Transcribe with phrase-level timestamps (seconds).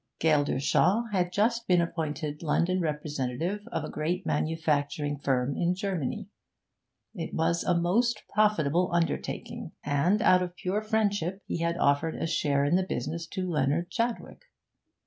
[0.19, 6.27] Geldershaw had just been appointed London representative of a great manufacturing firm in Germany.
[7.13, 12.25] It was a most profitable undertaking, and, out of pure friendship, he had offered a
[12.25, 14.45] share in the business to Leonard Chadwick.